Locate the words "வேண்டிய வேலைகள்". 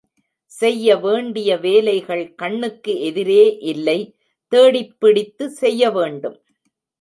0.97-2.35